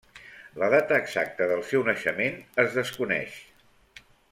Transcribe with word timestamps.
La 0.61 0.69
data 0.73 0.97
exacta 1.01 1.49
del 1.51 1.61
seu 1.73 1.85
naixement 1.91 2.41
es 2.65 2.79
desconeix. 2.81 3.37